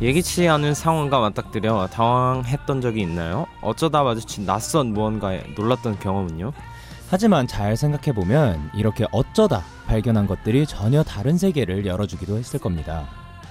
[0.00, 3.46] 예기치 않은 상황과 맞닥뜨려 당황했던 적이 있나요?
[3.62, 6.52] 어쩌다 마주친 낯선 무언가에 놀랐던 경험은요?
[7.08, 13.08] 하지만 잘 생각해보면 이렇게 어쩌다 발견한 것들이 전혀 다른 세계를 열어주기도 했을 겁니다.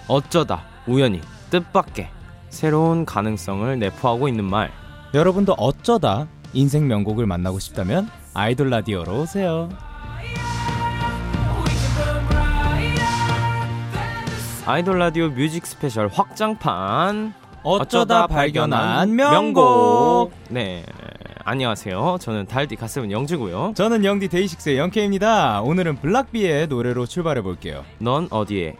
[0.07, 1.19] 어쩌다 우연히
[1.49, 2.09] 뜻밖의
[2.49, 4.71] 새로운 가능성을 내포하고 있는 말.
[5.13, 9.69] 여러분도 어쩌다 인생 명곡을 만나고 싶다면 아이돌 라디오로 오세요.
[14.65, 20.31] 아이돌 라디오 뮤직 스페셜 확장판 어쩌다 발견한 명곡.
[20.49, 20.83] 네.
[21.43, 22.17] 안녕하세요.
[22.19, 23.73] 저는 달디 가슴은 영지고요.
[23.75, 25.61] 저는 영디 데이식스의 영케입니다.
[25.61, 27.83] 오늘은 블락비의 노래로 출발해 볼게요.
[27.99, 28.75] 넌 어디에?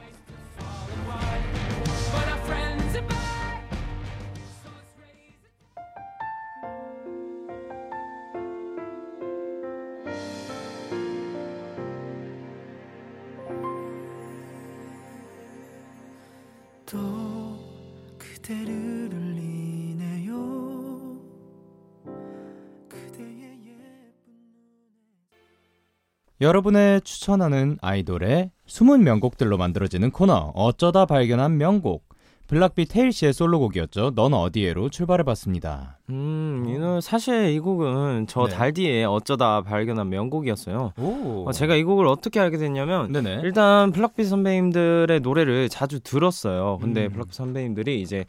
[26.46, 32.06] 여러분의 추천하는 아이돌의 숨은 명곡들로 만들어지는 코너 어쩌다 발견한 명곡
[32.46, 34.12] 블락비 태일 씨의 솔로곡이었죠.
[34.14, 35.98] 넌 어디에로 출발해봤습니다.
[36.12, 38.54] 음, 이 노래 사실 이 곡은 저 네.
[38.54, 40.94] 달디의 어쩌다 발견한 명곡이었어요.
[41.00, 43.40] 오, 어, 제가 이 곡을 어떻게 알게 됐냐면 네네.
[43.44, 46.78] 일단 블락비 선배님들의 노래를 자주 들었어요.
[46.80, 47.12] 근데 음.
[47.14, 48.26] 블락비 선배님들이 이제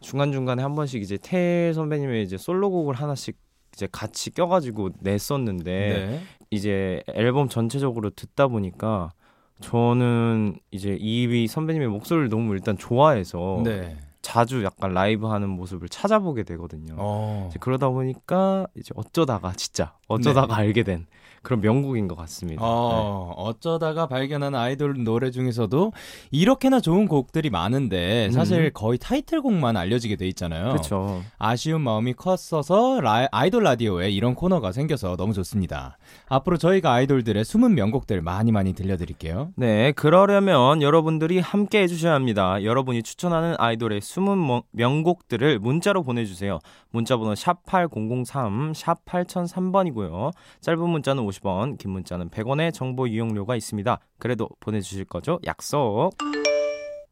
[0.00, 3.36] 중간 중간에 한 번씩 이제 태일 선배님의 이제 솔로곡을 하나씩
[3.74, 6.20] 이제 같이 껴가지고 냈었는데 네.
[6.50, 9.12] 이제 앨범 전체적으로 듣다 보니까
[9.60, 13.96] 저는 이제 이 선배님의 목소리를 너무 일단 좋아해서 네.
[14.28, 16.94] 자주 약간 라이브 하는 모습을 찾아보게 되거든요.
[16.98, 17.48] 어.
[17.60, 21.06] 그러다 보니까 이제 어쩌다가 진짜 어쩌다가 알게 된
[21.42, 22.60] 그런 명곡인 것 같습니다.
[22.60, 22.68] 네.
[22.68, 25.92] 어, 어쩌다가 발견한 아이돌 노래 중에서도
[26.30, 28.70] 이렇게나 좋은 곡들이 많은데 사실 음.
[28.74, 30.70] 거의 타이틀곡만 알려지게 돼 있잖아요.
[30.72, 31.22] 그렇죠.
[31.38, 35.96] 아쉬운 마음이 컸어서 라, 아이돌 라디오에 이런 코너가 생겨서 너무 좋습니다.
[36.28, 39.52] 앞으로 저희가 아이돌들의 숨은 명곡들 많이 많이 들려드릴게요.
[39.56, 42.62] 네, 그러려면 여러분들이 함께 해주셔야 합니다.
[42.62, 46.58] 여러분이 추천하는 아이돌의 숨은 머- 명곡들을 문자로 보내주세요.
[46.90, 50.32] 문자번호 샵 8003, 샵 8003번이고요.
[50.60, 53.98] 짧은 문자는 50원, 긴 문자는 100원의 정보 이용료가 있습니다.
[54.18, 55.38] 그래도 보내주실 거죠?
[55.46, 56.12] 약속.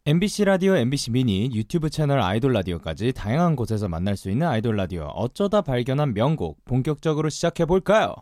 [0.09, 5.03] MBC 라디오, MBC 미니, 유튜브 채널 아이돌 라디오까지 다양한 곳에서 만날 수 있는 아이돌 라디오
[5.15, 8.15] 어쩌다 발견한 명곡 본격적으로 시작해 볼까요?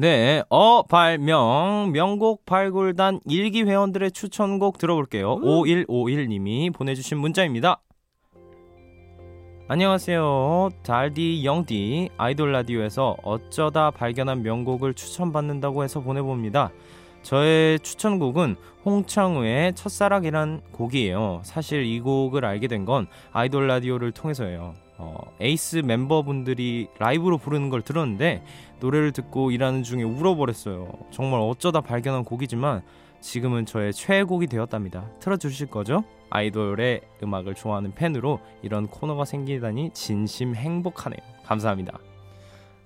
[0.00, 5.36] 네, 어, 발명, 명곡 발굴단 일기 회원들의 추천곡 들어볼게요.
[5.40, 7.82] 5151님이 보내주신 문자입니다.
[9.68, 10.70] 안녕하세요.
[10.82, 16.72] 달디 영디 아이돌 라디오에서 어쩌다 발견한 명곡을 추천받는다고 해서 보내봅니다.
[17.20, 18.56] 저의 추천곡은
[18.86, 21.42] 홍창우의 첫사랑이란 곡이에요.
[21.44, 24.72] 사실 이 곡을 알게 된 건 아이돌 라디오를 통해서예요.
[24.96, 28.42] 어, 에이스 멤버분들이 라이브로 부르는 걸 들었는데
[28.80, 30.90] 노래를 듣고 일하는 중에 울어버렸어요.
[31.10, 32.82] 정말 어쩌다 발견한 곡이지만
[33.20, 35.10] 지금은 저의 최애곡이 되었답니다.
[35.20, 36.04] 틀어주실 거죠?
[36.30, 41.20] 아이돌의 음악을 좋아하는 팬으로 이런 코너가 생기다니 진심 행복하네요.
[41.44, 41.98] 감사합니다.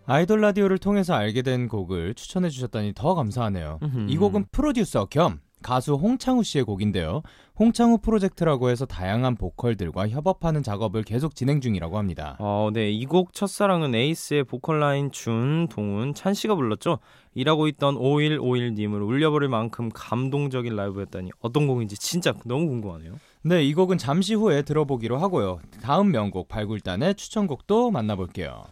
[0.06, 3.78] 아이돌 라디오를 통해서 알게 된 곡을 추천해 주셨다니 더 감사하네요.
[3.82, 4.06] 음흠.
[4.08, 7.22] 이 곡은 프로듀서 겸 가수 홍창우 씨의 곡인데요.
[7.58, 12.36] 홍창우 프로젝트라고 해서 다양한 보컬들과 협업하는 작업을 계속 진행 중이라고 합니다.
[12.38, 12.90] 어, 네.
[12.90, 16.98] 이 곡 첫사랑은 에이스의 보컬 라인 준, 동훈, 찬 씨가 불렀죠.
[17.34, 23.14] 일하고 있던 5151님을 울려버릴 만큼 감동적인 라이브였다니 어떤 곡인지 진짜 너무 궁금하네요.
[23.42, 25.60] 네, 이 곡은 잠시 후에 들어보기로 하고요.
[25.80, 28.64] 다음 명곡 발굴단의 추천곡도 만나볼게요.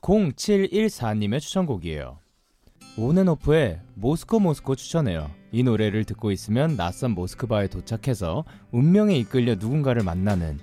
[0.00, 2.18] 0714님의 추천곡이에요.
[3.02, 5.30] 온앤오프의 모스코 모스코 추천해요.
[5.52, 10.58] 이 노래를 듣고 있으면 낯선 모스크바에 도착해서 운명에 이끌려 누군가를 만나는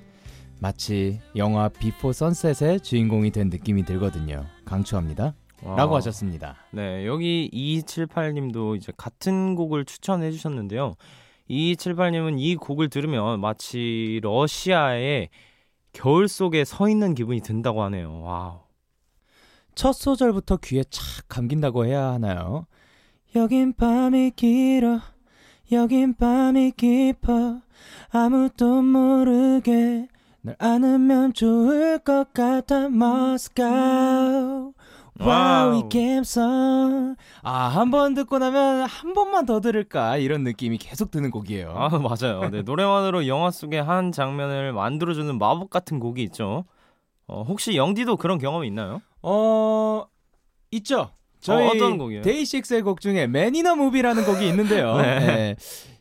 [0.59, 4.46] 마치 영화 비포 선셋의 주인공이 된 느낌이 들거든요.
[4.66, 5.34] 강추합니다.
[5.63, 5.98] 라고 와.
[5.98, 6.57] 하셨습니다.
[6.72, 10.94] 네, 여기 2278님도 이제 같은 곡을 추천해 주셨는데요.
[11.50, 15.30] 2278님은 이 곡을 들으면 마치 러시아의
[15.92, 18.22] 겨울 속에 서 있는 기분이 든다고 하네요.
[18.22, 18.67] 와우.
[19.77, 22.65] 첫 소절부터 귀에 착 감긴다고 해야 하나요?
[23.35, 25.00] 여긴 밤이 길어
[25.71, 27.62] 여긴 밤이 깊어
[28.12, 30.07] 아무도 모르게
[30.41, 34.74] 널 안으면 좋을 것 같아 Moscow
[35.19, 35.89] 와우 이 와우.
[35.89, 41.89] 감성 아한 번 듣고 나면 한 번만 더 들을까 이런 느낌이 계속 드는 곡이에요 아,
[42.00, 42.50] 맞아요.
[42.50, 46.65] 네, 노래만으로 영화 속의 한 장면을 만들어주는 마법 같은 곡이 있죠.
[47.27, 49.01] 어, 혹시 영디도 그런 경험이 있나요?
[49.22, 50.06] 어
[50.72, 51.12] 있죠.
[51.40, 52.22] 저희 어?
[52.22, 54.98] 데이식스의 곡 중에 Man in a Movie라는 곡이 있는데요.
[55.02, 55.19] 네.
[55.19, 55.56] 네.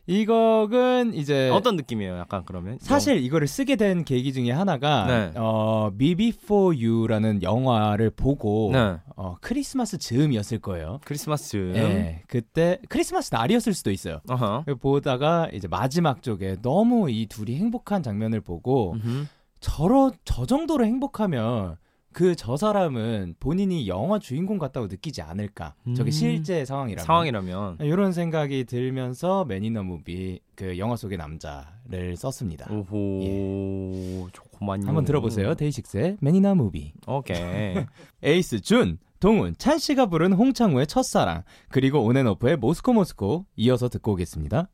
[0.09, 2.17] 이 곡은 이제 어떤 느낌이에요?
[2.17, 5.31] 약간 그러면 사실 이거를 쓰게 된 계기 중에 하나가 네.
[5.35, 8.97] 어 Me Before You라는 영화를 보고 네.
[9.17, 11.01] 어, 크리스마스 즈음이었을 거예요.
[11.03, 11.57] 크리스마스.
[11.57, 14.21] 네, 그때 크리스마스 날이었을 수도 있어요.
[14.29, 14.63] 어허.
[14.79, 19.25] 보다가 이제 마지막 쪽에 너무 이 둘이 행복한 장면을 보고 음흠.
[19.59, 21.75] 저러 저 정도로 행복하면
[22.13, 25.75] 그 저 사람은 본인이 영화 주인공 같다고 느끼지 않을까?
[25.95, 26.11] 저게 음.
[26.11, 32.71] 실제 상황이라면 상황이라면 이런 생각이 들면서 Man in a Movie 그 영화 속의 남자를 썼습니다.
[32.71, 34.87] 오호 좋구만요.
[34.87, 35.55] 한번 들어보세요.
[35.55, 36.93] 데이식스의 Man in a Movie.
[37.05, 37.75] 오케이.
[38.23, 44.69] 에이스 준, 동훈, 찬 씨가 부른 홍창우의 첫사랑, 그리고 온앤오프의 모스코 모스코 이어서 듣고 오겠습니다.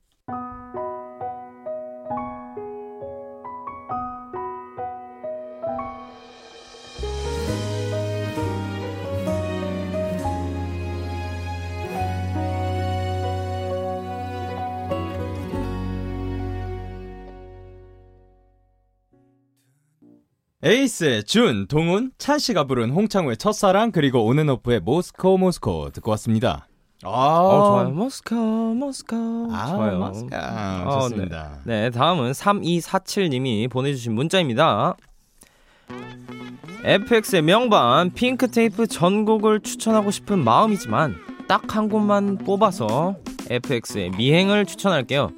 [20.65, 26.67] 에이스, 준, 동훈, 찬 씨가 부른 홍창우의 첫사랑 그리고 온앤오프의 모스코 모스코 듣고 왔습니다.
[27.03, 27.89] 아, 어, 좋아요.
[27.89, 29.15] 모스코, 모스코.
[29.51, 29.99] 아, 좋아요.
[29.99, 31.59] 모스코 어, 좋습니다.
[31.65, 34.95] 네, 다음은 3247님이 보내주신 문자입니다.
[36.85, 41.15] FX의 명반 핑크 테이프 전곡을 추천하고 싶은 마음이지만
[41.49, 43.15] 딱 한 곡만 뽑아서
[43.49, 45.31] FX의 미행을 추천할게요.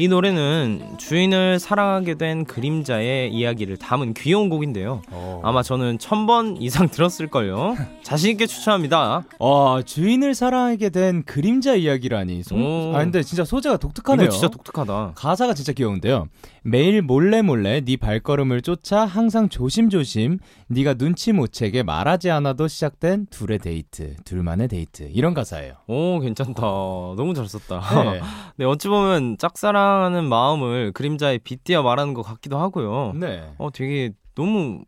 [0.00, 5.02] 이 노래는 주인을 사랑하게 된 그림자의 이야기를 담은 귀여운 곡인데요.
[5.10, 5.42] 어.
[5.44, 7.76] 아마 저는 천 번 이상 들었을걸요.
[8.02, 9.24] 자신있게 추천합니다.
[9.38, 12.42] 어, 주인을 사랑하게 된 그림자 이야기라니.
[12.44, 12.56] 소...
[12.56, 12.94] 오.
[12.94, 14.30] 아, 근데 진짜 소재가 독특하네요.
[14.30, 15.12] 진짜 독특하다.
[15.16, 16.28] 가사가 진짜 귀여운데요.
[16.62, 23.26] 매일 몰래 몰래 네 발걸음을 쫓아 항상 조심조심 네가 눈치 못 채게 말하지 않아도 시작된
[23.30, 25.74] 둘의 데이트, 둘만의 데이트 이런 가사예요.
[25.86, 26.62] 오, 괜찮다.
[26.62, 27.80] 너무 잘 썼다.
[28.12, 28.20] 네.
[28.56, 33.12] 네, 어찌 보면 짝사랑하는 마음을 그림자에 빗대어 말하는 것 같기도 하고요.
[33.14, 33.52] 네.
[33.58, 34.84] 어, 되게 너무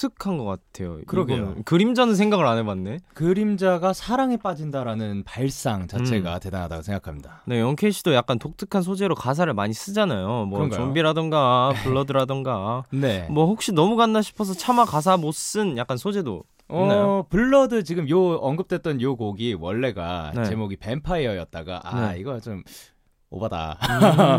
[0.00, 0.98] 독특한 것 같아요.
[1.06, 1.56] 그러게요.
[1.64, 3.00] 그림자는 생각을 안 해봤네.
[3.14, 6.40] 그림자가 사랑에 빠진다라는 발상 자체가 음.
[6.40, 7.42] 대단하다고 생각합니다.
[7.46, 10.46] 네, 영케이 씨도 약간 독특한 소재로 가사를 많이 쓰잖아요.
[10.46, 10.80] 뭐 그런가요?
[10.80, 12.84] 좀비라던가 Blood라던가.
[12.90, 13.26] 네.
[13.30, 17.02] 뭐 혹시 너무 갔나 싶어서 차마 가사 못 쓴 약간 소재도 있나요?
[17.02, 20.44] 어, Blood 지금 요 언급됐던 요 곡이 원래가 네.
[20.44, 22.20] 제목이 뱀파이어였다가 아, 네.
[22.20, 22.62] 이거 좀
[23.30, 23.78] 오바다.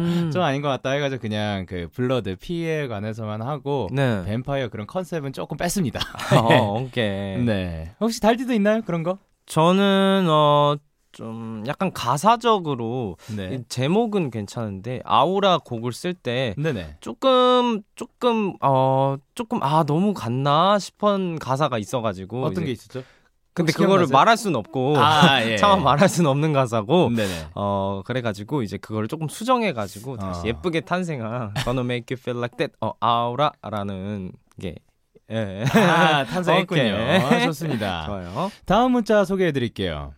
[0.01, 0.31] 음.
[0.33, 4.23] 좀 아닌 것 같다 해가지고 그냥 그 Blood 피에 관해서만 하고 네.
[4.25, 5.99] 뱀파이어 그런 컨셉은 조금 뺐습니다.
[6.38, 7.38] 어, 오케이.
[7.43, 7.95] 네.
[7.99, 8.81] 혹시 달디도 있나요?
[8.85, 9.17] 그런 거?
[9.45, 10.75] 저는 어.
[11.13, 13.55] 좀 약간 가사적으로 네.
[13.55, 16.55] 이 제목은 괜찮은데 아우라 곡을 쓸 때.
[17.01, 23.03] 조금 조금 어 조금 아 너무 갔나 싶은 가사가 있어가지고 어떤 게 있었죠?
[23.53, 24.07] 근데 그거를?
[24.09, 25.57] 말할 수는 없고 아, 예.
[25.57, 27.48] 차마 말할 수는 없는 가사고 네네.
[27.56, 30.44] 어 그래가지고 이제 그걸 조금 수정해가지고 다시 어.
[30.48, 34.75] 예쁘게 탄생한 Gonna Make You Feel Like That 어 아우라라는 게
[35.31, 35.63] 예.
[35.74, 36.81] 아, 탄생했군요.
[37.27, 37.45] 오케이.
[37.45, 38.06] 좋습니다.
[38.06, 38.51] 좋아요.
[38.65, 40.13] 다음 문자 소개해 드릴게요.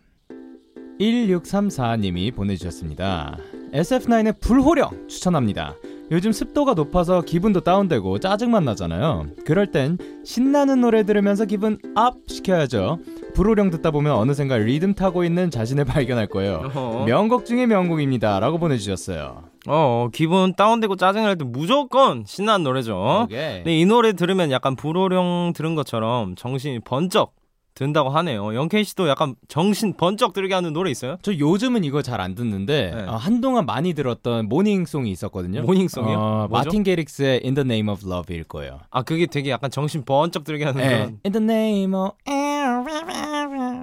[1.00, 3.36] 1634님이 보내주셨습니다.
[3.72, 5.74] SF9의 불호령 추천합니다.
[6.10, 9.26] 요즘 습도가 높아서 기분도 다운되고 짜증만 나잖아요.
[9.46, 12.98] 그럴 땐 신나는 노래 들으면서 기분 up 시켜야죠.
[13.34, 16.70] 불호령 듣다 보면 어느샌가 리듬 타고 있는 자신을 발견할 거예요.
[16.74, 18.38] 어, 명곡 중의 명곡입니다.
[18.40, 19.44] 라고 보내주셨어요.
[19.66, 23.22] 어 기분 다운되고 짜증날 때 무조건 신나는 노래죠.
[23.24, 23.62] 오케이.
[23.64, 27.32] 네, 이 노래 들으면 약간 불호령 들은 것처럼 정신이 번쩍
[27.74, 28.54] 든다고 하네요.
[28.54, 31.16] 영케이 씨도 약간 정신 번쩍 들게 하는 노래 있어요?
[31.22, 33.02] 저 요즘은 이거 잘 안 듣는데 네.
[33.02, 35.62] 어, 한동안 많이 들었던 모닝송이 있었거든요.
[35.62, 36.16] 모닝송이요?
[36.16, 36.48] 어?
[36.52, 38.78] 마틴 게릭스의 In the Name of Love일 거예요.
[38.90, 40.88] 아 그게 되게 약간 정신 번쩍 들게 하는 네.
[40.88, 42.12] 그런 In the Name of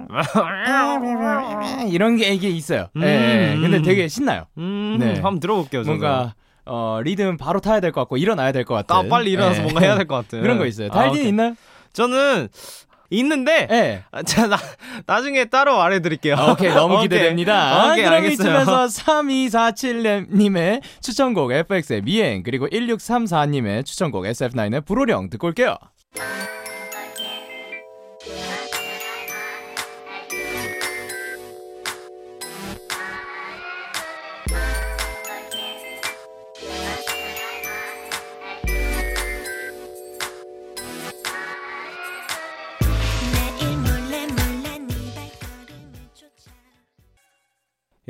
[1.90, 2.88] 이런 게 이게 있어요.
[2.96, 3.00] 음.
[3.00, 3.56] 네.
[3.60, 4.44] 근데 되게 신나요.
[4.58, 5.14] 음, 네.
[5.14, 5.82] 한번 들어볼게요.
[5.82, 8.94] 뭔가 어, 리듬 바로 타야 될 것 같고 일어나야 될 것 같은.
[8.94, 9.62] 아, 빨리 일어나서 네.
[9.62, 10.88] 뭔가 해야 될 것 같은 그런 거 있어요.
[10.92, 11.28] 아, 달딘 오케이.
[11.28, 11.54] 있나요?
[11.92, 12.48] 저는
[13.10, 14.02] 있는데 네.
[14.10, 14.56] 아, 자, 나,
[15.06, 16.34] 나중에 따로 말해드릴게요.
[16.36, 17.08] 아, 오케이 너무 오케이.
[17.08, 17.92] 기대됩니다.
[17.92, 18.24] 오케이, 그럼.
[18.26, 25.76] 이쯤에서 3247님의 추천곡 FX의 미행 그리고 1634님의 추천곡 SF9의 불호령 듣고 올게요.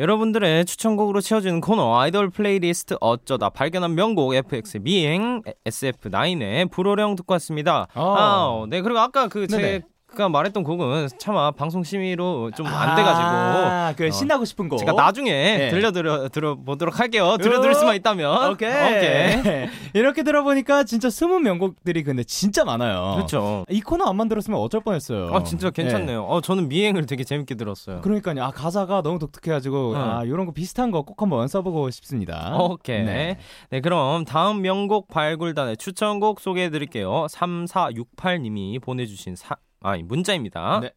[0.03, 7.87] 여러분들의 추천곡으로 채워지는 코너 아이돌 플레이리스트 어쩌다 발견한 명곡 FX 미행 SF9의 불호령 듣고 왔습니다.
[7.95, 8.15] 어.
[8.19, 9.83] 아, 네 그리고 아까 그 제
[10.13, 14.11] 아까 말했던 곡은 차마 방송 심의로 좀 안 돼가지고 아, 그 어.
[14.11, 14.79] 신나고 싶은 곡.
[14.79, 15.71] 제가 나중에 네.
[15.71, 17.37] 들려드려 들어보도록 할게요.
[17.41, 18.51] 들려드릴 수만 있다면.
[18.53, 18.71] 오케이.
[18.71, 19.69] 오케이.
[19.95, 23.13] 이렇게 들어보니까 진짜 숨은 명곡들이 근데 진짜 많아요.
[23.17, 23.65] 그렇죠.
[23.69, 25.35] 이 코너 안 만들었으면 어쩔 뻔했어요.
[25.35, 25.83] 아 진짜 네.
[25.83, 26.25] 괜찮네요.
[26.25, 28.01] 어 저는 미행을 되게 재밌게 들었어요.
[28.01, 28.43] 그러니까요.
[28.43, 29.97] 아 가사가 너무 독특해가지고 응.
[30.01, 32.57] 아 이런 거 비슷한 거 꼭 한번 써보고 싶습니다.
[32.59, 33.03] 오케이.
[33.03, 33.37] 네.
[33.71, 33.81] 네.
[33.81, 37.27] 그럼 다음 명곡 발굴단의 추천곡 소개해 드릴게요.
[37.31, 40.81] 3468님이 보내주신 사, 아니, 문자입니다.
[40.83, 40.91] 네.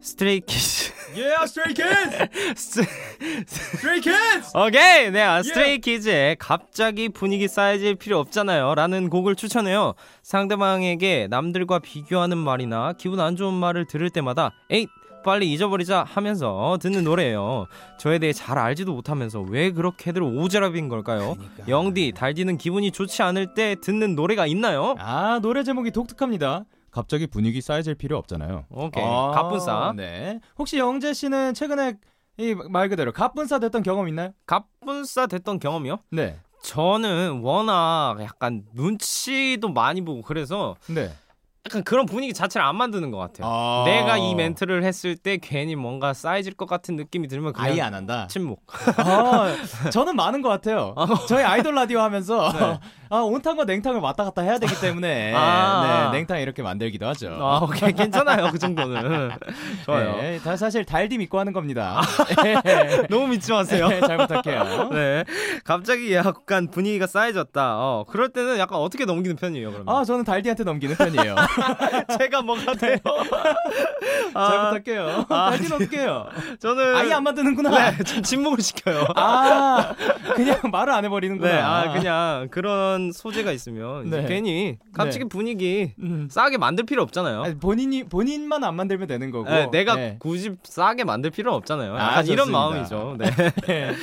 [0.00, 0.92] 스트레이 키즈.
[1.16, 2.80] Yeah, Stray Kids.
[3.48, 4.52] Stray Kids.
[4.56, 5.10] 오케이.
[5.10, 8.74] 네, 아, 스트레이 키즈의 갑자기 분위기 싸해질 필요 없잖아요.
[8.74, 9.94] 라는 곡을 추천해요.
[10.22, 14.86] 상대방에게 남들과 비교하는 말이나 기분 안 좋은 말을 들을 때마다 에이!
[15.24, 17.66] 빨리 잊어버리자 하면서 듣는 노래예요.
[17.98, 21.34] 저에 대해 잘 알지도 못하면서 왜 그렇게들 오지랖인 걸까요?
[21.34, 21.64] 그러니까.
[21.66, 24.94] 영디, 달디는 기분이 좋지 않을 때 듣는 노래가 있나요?
[24.98, 26.64] 아 노래 제목이 독특합니다.
[26.90, 28.64] 갑자기 분위기 쌓여질 필요 없잖아요.
[28.70, 29.04] 오케이.
[29.04, 29.92] 아, 갑분싸.
[29.96, 30.40] 네.
[30.58, 31.94] 혹시 영재 씨는 최근에
[32.38, 34.30] 이 말 그대로 갑분싸 됐던 경험 있나요?
[34.46, 35.98] 갑분싸 됐던 경험이요?
[36.10, 36.38] 네.
[36.62, 41.12] 저는 워낙 약간 눈치도 많이 보고 그래서 네.
[41.66, 43.48] 약간 그런 분위기 자체를 안 만드는 것 같아요.
[43.50, 43.82] 아.
[43.86, 47.92] 내가 이 멘트를 했을 때 괜히 뭔가 쌓여질 것 같은 느낌이 들면 그냥 아예 안
[47.92, 48.28] 한다.
[48.30, 48.62] 침묵.
[48.98, 49.52] 아,
[49.90, 50.94] 저는 많은 것 같아요.
[51.26, 52.78] 저희 아이돌 라디오 하면서 네.
[53.08, 56.10] 아, 온탕과 냉탕을 왔다 갔다 해야 되기 때문에 아.
[56.12, 57.36] 네, 냉탕 이렇게 만들기도 하죠.
[57.40, 57.92] 아, 오케이.
[57.92, 58.50] 괜찮아요.
[58.52, 59.30] 그 정도는.
[59.86, 60.12] 좋아요.
[60.12, 60.16] 아.
[60.16, 62.00] 네, 다 사실 달디 믿고 하는 겁니다.
[63.10, 63.88] 너무 믿지 마세요.
[63.88, 64.90] 네, 잘 부탁해요.
[64.92, 65.24] 네.
[65.64, 67.76] 갑자기 약간 분위기가 쌓여졌다.
[67.76, 69.94] 어, 그럴 때는 약간 어떻게 넘기는 편이에요, 그러면?
[69.94, 71.34] 아, 저는 달디한테 넘기는 편이에요.
[72.18, 72.98] 제가 뭐가 돼요?
[74.32, 75.26] 잘 아, 부탁해요.
[75.28, 76.26] 아, 어떻게 해요?
[76.58, 77.90] 저는 아예 안 만드는구나.
[77.90, 79.06] 네, 좀 침묵을 시켜요.
[79.16, 79.94] 아,
[80.34, 81.50] 그냥 말을 안 해버리는구나.
[81.50, 84.26] 네, 아 그냥 그런 소재가 있으면 네.
[84.26, 86.28] 괜히 갑자기 분위기 음.
[86.30, 87.42] 싸게 만들 필요 없잖아요.
[87.42, 89.48] 아니, 본인이 본인만 안 만들면 되는 거고.
[89.48, 90.16] 네, 내가 네.
[90.18, 91.94] 굳이 싸게 만들 필요는 없잖아요.
[91.94, 92.46] 아, 약간 이런.
[92.50, 93.16] 마음이죠.
[93.18, 93.94] 네.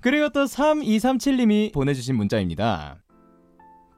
[0.00, 2.96] 그리고 또 3237님이 보내주신 문자입니다.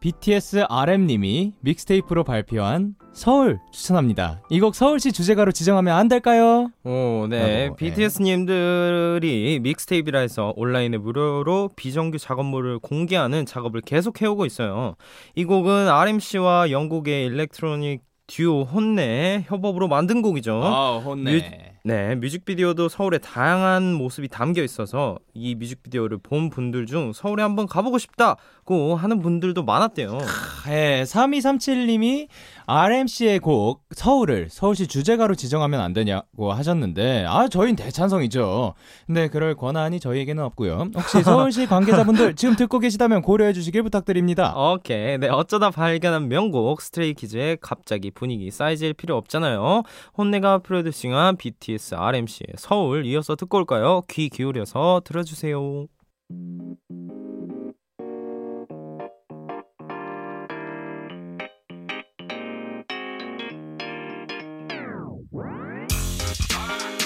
[0.02, 4.42] BTS RM님이 믹스테이프로 발표한 서울 추천합니다.
[4.50, 6.72] 이 곡 서울시 주제가로 지정하면 안 될까요?
[6.82, 7.66] 오, 네.
[7.66, 7.76] 라고, 네.
[7.76, 14.96] BTS님들이 믹스테이프라 해서 온라인에 무료로 비정규 작업물을 공개하는 작업을 계속 해오고 있어요.
[15.36, 20.62] 이 곡은 RM 씨와 영국의 electronic 듀오 혼네 협업으로 만든 곡이죠.
[20.64, 21.74] 아, 혼네.
[21.84, 27.98] 네, 뮤직비디오도 서울의 다양한 모습이 담겨 있어서 이 뮤직비디오를 본 분들 중 서울에 한번 가보고
[27.98, 30.18] 싶다고 하는 분들도 많았대요.
[30.66, 32.28] 네, 3237님이
[32.66, 38.74] RM 씨의 곡 서울을 서울시 주제가로 지정하면 안 되냐고 하셨는데 아 저희는 대찬성이죠.
[39.06, 40.90] 근데 그럴 권한이 저희에게는 없고요.
[40.94, 44.54] 혹시 서울시 관계자분들 지금 듣고 계시다면 고려해 주시길 부탁드립니다.
[44.56, 45.18] 오케이.
[45.18, 49.82] 네, 어쩌다 발견한 명곡 스트레이키즈의 갑자기 분위기 싸해질 필요 없잖아요.
[50.16, 51.38] 혼내가 프로듀싱한
[51.72, 54.02] BTS RMC의 서울 이어서 듣고 올까요?
[54.10, 55.86] 귀 기울여서 들어주세요.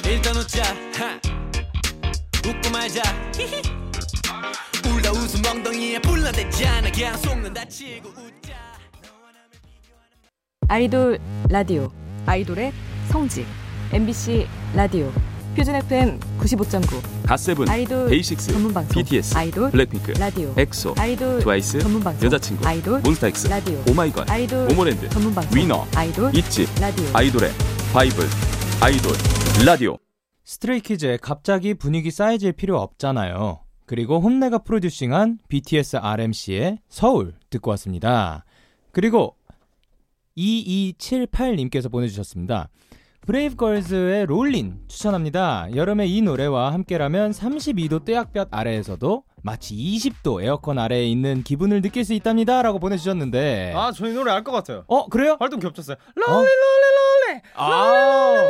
[0.08, 0.62] 일단 웃자
[0.96, 1.16] 하.
[2.49, 3.02] 웃고 말자
[3.35, 3.62] 히히.
[4.88, 8.54] 울다 웃음 엉덩이에 불나대잖아 그냥 속는 다 치고 웃자
[10.68, 11.18] 아이돌
[11.50, 11.90] 라디오
[12.25, 12.73] 아이돌의
[13.08, 13.44] 성지
[13.93, 15.12] MBC 라디오
[15.57, 21.78] 표준 FM 95.9 갓세븐, 아이돌 데이식스, 전문 방송 BTS, 아이돌 블랙핑크, 라디오 엑소, 아이돌 트와이스,
[21.78, 27.07] 전문 방송 여자친구, 아이돌 몬스타엑스, 라디오 오마이걸, 아이돌 모모랜드, 전문 방송 위너, 아이돌 있지, 라디오
[27.14, 27.50] 아이돌의
[27.93, 28.25] 바이블,
[28.83, 29.12] 아이돌,
[29.64, 29.97] 라디오.
[30.45, 33.61] 스트레이키즈의 갑자기 분위기 싸해질 필요 없잖아요.
[33.87, 38.45] 그리고 혼네가 프로듀싱한 BTS RM 씨의 서울 듣고 왔습니다.
[38.93, 39.37] 그리고
[40.37, 42.69] 2278님께서 보내주셨습니다.
[43.26, 45.66] 브레이브걸즈의 Rollin' 추천합니다.
[45.75, 52.14] 여름에 이 노래와 함께라면 32도 뙤약볕 아래에서도 마치 20도 에어컨 아래에 있는 기분을 느낄 수
[52.14, 52.62] 있답니다.
[52.62, 54.85] 라고 보내주셨는데 아, 저희 노래 알 것 같아요.
[54.87, 55.37] 어 그래요?
[55.40, 55.97] 활동 겹쳤어요.
[55.97, 56.30] 어?
[56.30, 58.49] 롤리 롤리 롤리 아뭐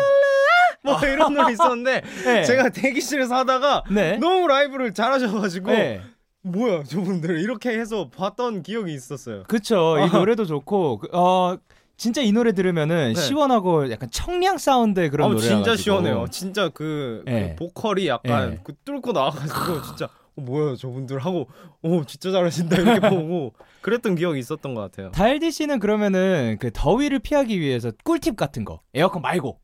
[1.05, 2.45] 이런 노래 있었는데 네.
[2.45, 4.19] 제가 대기실에서 하다가 네.
[4.19, 6.03] 너무 라이브를 잘하셔가지고 네.
[6.43, 9.45] 뭐야 저분들 이렇게 해서 봤던 기억이 있었어요.
[9.49, 9.97] 그쵸.
[9.99, 10.19] 이 아하.
[10.19, 11.57] 노래도 좋고, 그, 어,
[11.97, 13.21] 진짜 이 노래 들으면은 네.
[13.21, 16.27] 시원하고 약간 청량 사운드의 그런 아, 노래라 진짜 시원해요.
[16.31, 17.57] 진짜 그, 그 네.
[17.57, 18.61] 보컬이 약간 네.
[18.63, 21.49] 그 뚫고 나와가지고 진짜 어, 뭐야 저분들 하고
[21.83, 25.11] 오 진짜 잘하신다 이렇게 보고 그랬던 기억이 있었던 것 같아요.
[25.13, 28.81] 달디 씨는 그러면은 그 더위를 피하기 위해서 꿀팁 같은 거.
[28.95, 29.59] 에어컨 말고.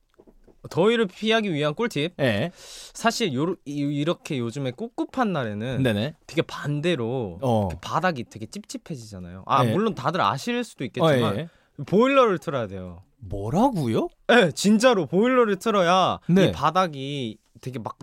[0.71, 2.15] 더위를 피하기 위한 꿀팁.
[2.21, 2.51] 예.
[2.55, 6.15] 사실 요, 이- 이렇게 요즘에 꿉꿉한 날에는 네네.
[6.27, 7.69] 되게 반대로 어.
[7.81, 9.43] 바닥이 되게 찝찝해지잖아요.
[9.47, 9.73] 아 네.
[9.73, 11.49] 물론 다들 아실 수도 어, 있겠지만 예.
[11.87, 13.03] 보일러를 틀어야 돼요.
[13.19, 14.09] 뭐라고요?
[14.29, 16.47] 네, 진짜로 보일러를 틀어야 네.
[16.47, 17.97] 이 바닥이 되게 막,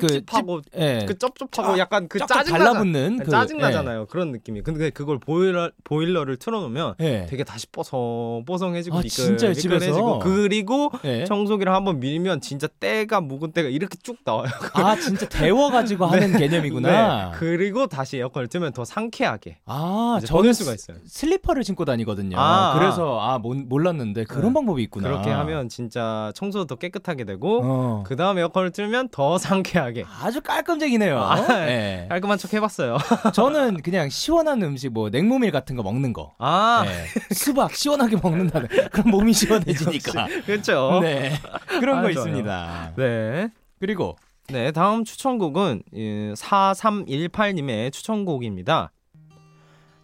[0.00, 1.04] 찝찝하고 찝- 예.
[1.06, 4.06] 그 쩝쩝하고 약간 그 짜증 달라붙는 그- 짜증 나잖아요.
[4.06, 4.62] 그런 느낌이.
[4.62, 7.26] 근데 그걸 보일러 보일러를 틀어놓으면 예.
[7.28, 9.36] 되게 다시 뽀송 뽀송해지고 아, 미끌?
[9.38, 9.48] 집에서?
[9.68, 11.24] 미끌해지고 그리고 예.
[11.24, 14.48] 청소기를 한번 밀면 진짜 때가 묵은 때가 이렇게 쭉 나와요.
[14.74, 17.30] 아 진짜 데워가지고 하는 개념이구나.
[17.32, 17.38] 네.
[17.38, 20.96] 그리고 다시 에어컨을 틀면 더 상쾌하게 아 저는 수가 있어요.
[21.06, 22.36] 슬리퍼를 신고 다니거든요.
[22.38, 24.54] 아, 그래서 아 모- 몰랐는데 그런 네.
[24.54, 25.08] 방법이 있구나.
[25.08, 28.04] 그렇게 하면 진짜 청소도 더 깨끗하게 되고 어.
[28.06, 29.83] 그 다음 에어컨을 틀면 더 상쾌하게
[30.20, 31.18] 아주 깔끔쟁이네요.
[31.20, 32.06] 아, 예.
[32.08, 32.98] 깔끔한 척 해봤어요.
[33.34, 36.34] 저는 그냥 시원한 음식 뭐 냉모밀 같은 거 먹는 거.
[36.38, 37.34] 아 예.
[37.34, 40.26] 수박 시원하게 먹는다는 그럼 몸이 시원해지니까.
[40.46, 41.00] 그렇죠.
[41.02, 41.32] 네
[41.66, 42.26] 그런 아, 거 좋아요.
[42.26, 42.92] 있습니다.
[42.96, 43.48] 네.
[43.80, 44.16] 그리고
[44.48, 48.90] 네, 다음 추천곡은 예, 4318님의 추천곡입니다.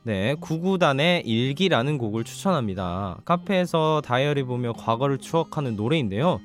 [0.02, 3.18] 네, 구구단의 일기라는 곡을 추천합니다.
[3.26, 6.40] 카페에서 다이어리 보며 과거를 추억하는 노래인데요.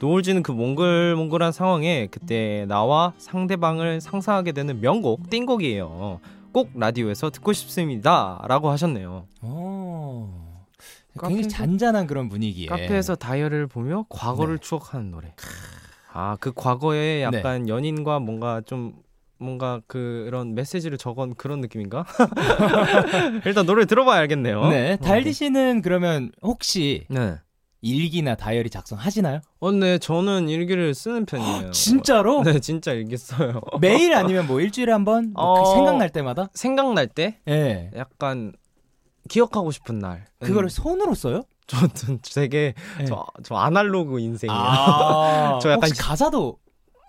[0.00, 6.20] 노을지는 그 몽글몽글한 상황에 그때 나와 상대방을 상상하게 되는 명곡, 띵곡이에요.
[6.52, 8.40] 꼭 라디오에서 듣고 싶습니다.
[8.48, 9.26] 라고 하셨네요.
[9.42, 10.58] 어.
[11.20, 14.60] 굉장히 카페에서- 잔잔한 그런 분위기에 카페에서 다이어리를 보며 과거를 네.
[14.60, 15.34] 추억하는 노래.
[16.12, 18.94] 아, 그 과거에 약간 연인과 뭔가 좀
[19.40, 22.04] 뭔가 그런 메시지를 적은 그런 느낌인가?
[23.46, 24.68] 일단 노래 들어봐야 알겠네요.
[24.68, 27.36] 네 달디 씨는 그러면 혹시 네.
[27.80, 29.40] 일기나 다이어리 작성하시나요?
[29.60, 31.70] 어, 네, 저는 일기를 쓰는 편이에요.
[31.70, 32.42] 진짜로?
[32.42, 33.60] 네, 진짜 일기 써요.
[33.80, 35.32] 매일 아니면 뭐 일주일에 한 번?
[35.32, 35.62] 뭐 어.
[35.62, 36.48] 그 생각날 때마다?
[36.54, 37.90] 생각날 때 예.
[37.96, 38.52] 약간
[39.28, 40.26] 기억하고 싶은 날.
[40.40, 41.42] 그거를 음, 손으로 써요?
[41.66, 43.04] 저는 되게 예.
[43.04, 44.58] 저, 저 아날로그 인생이에요.
[44.58, 46.58] 아, 저 약간 혹시 가사도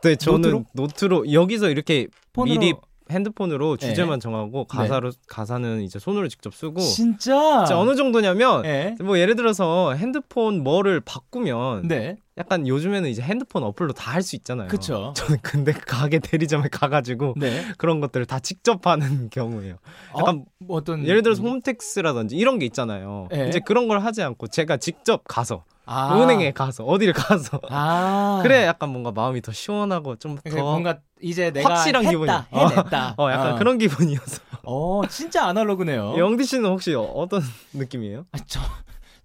[0.03, 0.65] 네, 저는 노트로?
[0.73, 1.33] 노트로?
[1.33, 2.73] 여기서 이렇게 폰으로 미리
[3.11, 3.87] 핸드폰으로 네.
[3.87, 8.95] 주제만 정하고 가사로 가사는 이제 손으로 직접 쓰고 진짜 진짜 어느 정도냐면 예.
[9.01, 12.17] 뭐 예를 들어서 핸드폰 뭐를 바꾸면 네.
[12.37, 14.67] 약간 요즘에는 이제 핸드폰 어플로 다 할 수 있잖아요.
[14.69, 15.13] 그쵸.
[15.17, 17.63] 저는 근데 가게 대리점에 가가지고 네.
[17.77, 19.75] 그런 것들을 다 직접 하는 경우예요.
[20.17, 23.27] 약간 뭐 어떤 예를 들어서 홈택스라든지 이런 게 있잖아요.
[23.31, 23.50] 네.
[23.50, 26.21] 이제 그런 걸 하지 않고 제가 직접 가서 아.
[26.21, 28.39] 은행에 가서 어디를 가서 아.
[28.43, 33.15] 그래 약간 뭔가 마음이 더 시원하고 좀더 그러니까 뭔가 이제 내가 확실한 했다, 기분이 해냈다.
[33.17, 33.55] 어, 약간 어.
[33.57, 34.41] 그런 기분이어서.
[34.63, 36.15] 어, 진짜 아날로그네요.
[36.17, 37.41] 영디 씨는 혹시 어떤
[37.73, 38.25] 느낌이에요?
[38.31, 38.59] 아, 저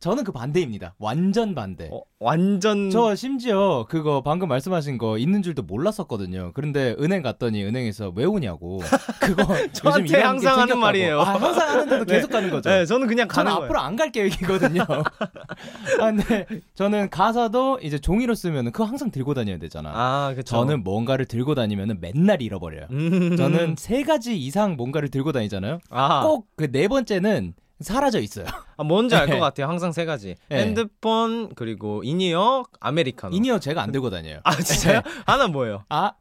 [0.05, 0.95] 저는 그 반대입니다.
[0.99, 1.89] 완전 반대.
[1.91, 6.51] 어, 완전 저 심지어 그거 방금 말씀하신 거 있는 줄도 몰랐었거든요.
[6.53, 8.81] 그런데 은행 갔더니 은행에서 왜 오냐고.
[9.19, 10.79] 그거 저한테 항상 하는.
[10.79, 11.23] 말이에요.
[11.23, 12.17] 아, 항상 하는데도 네.
[12.17, 12.69] 계속 가는 거죠.
[12.69, 13.65] 네, 저는 그냥 저는 가는 거예요.
[13.65, 14.83] 앞으로 안 갈 계획이거든요.
[16.01, 19.91] 아, 근데 저는 가사도 이제 종이로 쓰면 그거 항상 들고 다녀야 되잖아.
[19.95, 20.57] 아, 그쵸.
[20.57, 22.89] 저는 뭔가를 들고 다니면 맨날 잃어버려요.
[22.91, 23.37] 음.
[23.39, 25.79] 저는 세 가지 이상 뭔가를 들고 다니잖아요.
[25.89, 28.47] 아, 꼭그 네 번째는 사라져 있어요.
[28.77, 29.41] 아, 뭔지 알것 네.
[29.41, 29.67] 같아요.
[29.69, 30.37] 항상 세 가지.
[30.49, 30.59] 네.
[30.61, 33.35] 핸드폰 그리고 in-ear, 아메리카노.
[33.35, 34.41] in-ear 제가 안 들고 다녀요.
[34.45, 35.01] 아, 진짜요?
[35.27, 35.85] 하나 뭐예요?
[35.89, 36.13] 아,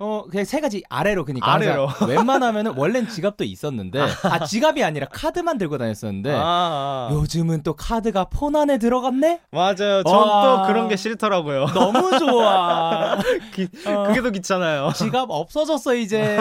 [0.00, 1.88] 어, 그냥 세 가지 아래로 그니까 아래로.
[2.08, 7.08] 웬만하면은 원래는 지갑도 있었는데 아 지갑이 아니라 카드만 들고 다녔었는데 아, 아.
[7.12, 9.40] 요즘은 또 카드가 폰 안에 들어갔네?
[9.50, 10.02] 맞아요.
[10.02, 10.62] 전 와.
[10.62, 11.66] 또 그런 게 싫더라고요.
[11.66, 13.18] 너무 좋아.
[13.54, 14.90] 기- 어, 그게 더 귀찮아요.
[14.96, 16.38] 지갑 없어졌어 이제.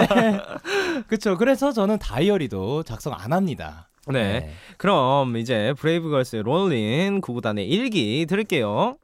[1.07, 1.37] 그쵸.
[1.37, 3.89] 그래서 저는 다이어리도 작성 안 합니다.
[4.07, 4.51] 네.
[4.77, 8.97] 그럼 이제 브레이브걸스의 롤린 구구단의 일기 들을게요.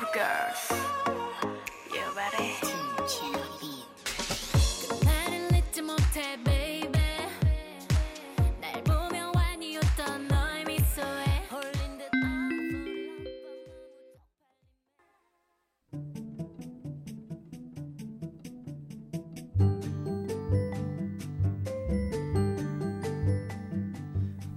[0.00, 0.49] You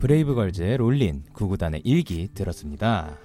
[0.04, 3.18] 브레이브걸즈의 롤린 구구단의 일기 들었습니다.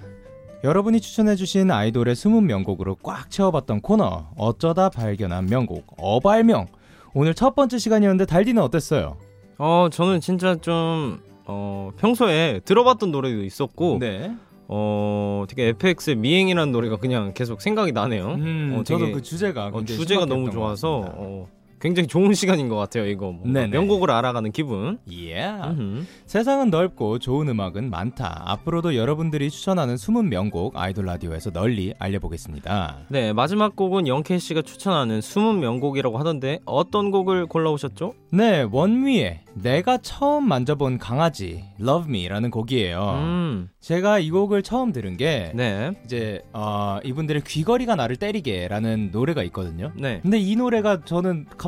[0.62, 6.66] 여러분이 추천해주신 아이돌의 숨은 명곡으로 꽉 채워봤던 코너 어쩌다 발견한 명곡 어발명
[7.14, 9.16] 오늘 첫 번째 시간이었는데 달디는 어땠어요?
[9.58, 14.32] 어, 저는 진짜 좀 어, 평소에 들어봤던 노래도 있었고 네.
[14.68, 18.34] 어, 되게 FX의 미행이라는 노래가 그냥 계속 생각이 나네요.
[18.34, 21.04] 음, 어, 저도 되게, 그 주제가 어, 주제가 너무 것 좋아서.
[21.12, 21.48] 어,
[21.80, 23.06] 굉장히 좋은 시간인 것 같아요.
[23.06, 23.34] 이거.
[23.42, 24.98] 명곡을 알아가는 기분.
[25.12, 25.46] 예.
[25.46, 26.04] 음흠.
[26.26, 28.42] 세상은 넓고 좋은 음악은 많다.
[28.46, 32.96] 앞으로도 여러분들이 추천하는 숨은 명곡 아이돌 라디오에서 널리 알려보겠습니다.
[33.08, 38.14] 네, 마지막 곡은 영케이 씨가 추천하는 숨은 명곡이라고 하던데 어떤 곡을 골라오셨죠?
[38.30, 43.20] 네, 원미의 내가 처음 만져본 강아지 Love Me라는 곡이에요.
[43.22, 49.42] 음, 제가 이 곡을 처음 들은 게 네, 이제 어, 이분들의 귀걸이가 나를 때리게라는 노래가
[49.44, 49.92] 있거든요.
[49.96, 50.20] 네.
[50.22, 51.67] 근데 이 노래가 저는 갑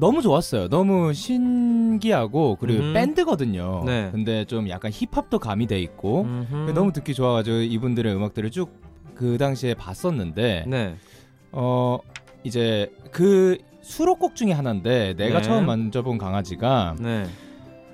[0.00, 0.68] 너무 좋았어요.
[0.68, 2.94] 너무 신기하고 그리고 음.
[2.94, 3.84] 밴드거든요.
[3.86, 4.08] 네.
[4.10, 6.72] 근데 좀 약간 힙합도 가미돼 있고 음흠.
[6.74, 10.96] 너무 듣기 좋아가지고 이분들의 음악들을 쭉 그 당시에 봤었는데 네.
[11.52, 11.98] 어
[12.42, 15.42] 이제 그 수록곡 중에 하나인데 내가 네.
[15.42, 17.26] 처음 만져본 강아지가 네.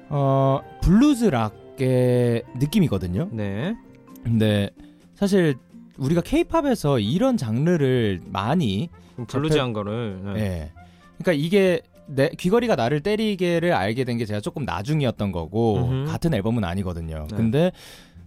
[0.08, 3.28] 어 블루즈 락의 느낌이거든요.
[3.32, 3.74] 네.
[4.22, 4.70] 근데
[5.16, 5.56] 사실
[5.98, 8.88] 우리가 케이팝에서 이런 장르를 많이
[9.26, 10.20] bluesy한 거를.
[10.34, 10.40] 네.
[10.40, 10.72] 예.
[11.18, 16.10] 그러니까 이게 내 귀걸이가 나를 때리게를 알게 된 게 제가 조금 나중이었던 거고 음흠.
[16.10, 17.26] 같은 앨범은 아니거든요.
[17.30, 17.36] 네.
[17.36, 17.72] 근데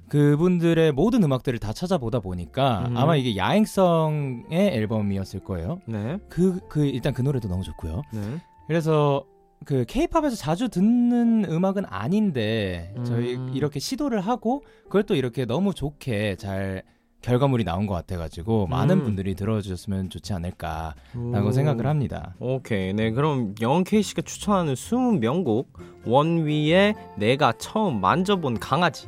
[0.07, 2.97] 그분들의 모든 음악들을 다 찾아보다 보니까 음.
[2.97, 5.79] 아마 이게 야행성의 앨범이었을 거예요.
[5.85, 6.17] 네.
[6.29, 8.01] 그 그 일단 그 노래도 너무 좋고요.
[8.11, 8.21] 네.
[8.67, 9.23] 그래서
[9.65, 13.51] 그 케이팝에서 자주 듣는 음악은 아닌데 저희 음.
[13.53, 16.83] 이렇게 시도를 하고 그걸 또 이렇게 너무 좋게 잘
[17.21, 19.03] 결과물이 나온 것 같아가지고 많은 음.
[19.03, 21.51] 분들이 들어주셨으면 좋지 않을까라고 오.
[21.51, 22.35] 생각을 합니다.
[22.39, 22.93] 오케이.
[22.93, 25.65] 네, 그럼 영원 K 씨가 추천하는 20명곡
[26.05, 29.07] 원위의 내가 처음 만져본 강아지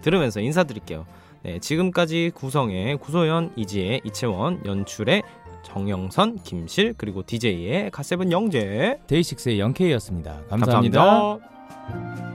[0.00, 1.06] 들으면서 인사드릴게요.
[1.44, 5.22] 네, 지금까지 구성의 구소연, 이지혜, 이채원, 연출의
[5.62, 8.98] 정영선, 김실 그리고 DJ의 갓세븐 영재.
[9.06, 10.42] 데이식스의 영케이였습니다.
[10.48, 10.98] 감사합니다.
[11.04, 12.31] 감사합니다.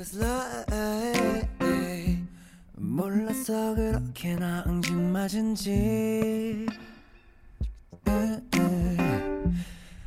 [0.00, 0.64] Cause love
[2.74, 6.64] 몰랐어 그렇게나 앙증맞은지.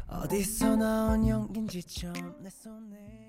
[0.08, 3.22] 어디서 나온 연기인지 처음 내 손에